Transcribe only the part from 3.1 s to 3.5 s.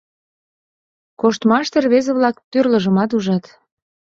ужат.